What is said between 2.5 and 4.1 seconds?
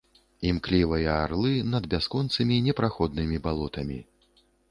непраходнымі балотамі.